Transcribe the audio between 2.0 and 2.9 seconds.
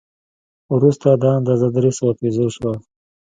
پیزو شوه.